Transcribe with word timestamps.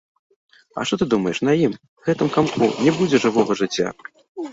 І 0.83 0.85
што 0.91 0.97
ты 1.01 1.05
думаеш, 1.13 1.41
на 1.49 1.53
ім, 1.65 1.75
гэтым 2.07 2.31
камку, 2.37 2.71
не 2.87 2.91
будзе 3.03 3.21
жывога 3.27 3.59
жыцця? 3.61 3.87